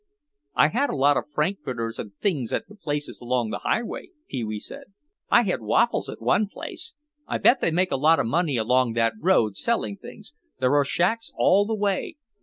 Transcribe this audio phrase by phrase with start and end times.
[0.55, 4.43] "I had a lot of frankfurters and things at the places along the highway," Pee
[4.43, 4.85] wee said.
[5.29, 6.95] "I had waffles at one place.
[7.27, 10.33] I bet they make a lot of money along that road selling things.
[10.59, 12.15] There are shacks all the way.